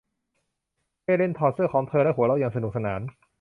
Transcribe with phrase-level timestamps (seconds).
[1.03, 3.01] เฮเลนถอดเสื้อของเธอและหัวเราะอย่างสนุกสนาน